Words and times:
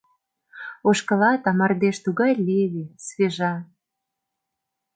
Ошкылат, 0.89 1.41
а 1.49 1.51
мардеж 1.59 1.97
тугай 2.05 2.33
леве, 2.45 2.85
свежа... 3.05 3.53